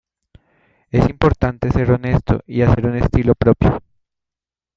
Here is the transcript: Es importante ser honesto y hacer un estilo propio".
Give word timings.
Es 0.89 1.07
importante 1.07 1.69
ser 1.69 1.91
honesto 1.91 2.41
y 2.47 2.63
hacer 2.63 2.87
un 2.87 2.95
estilo 2.95 3.35
propio". 3.35 3.83